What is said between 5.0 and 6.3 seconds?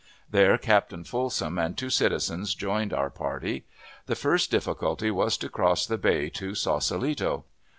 was to cross the bay